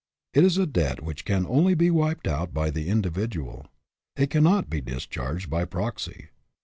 It 0.33 0.43
is 0.43 0.57
a 0.57 0.65
debt 0.65 1.03
which 1.03 1.25
can 1.25 1.45
only 1.45 1.75
be 1.75 1.91
wiped 1.91 2.27
out 2.27 2.55
by 2.55 2.71
the 2.71 2.89
individual. 2.89 3.67
It 4.15 4.31
cannot 4.31 4.67
be 4.67 4.81
discharged 4.81 5.47
by 5.51 5.65
proxy. 5.65 6.29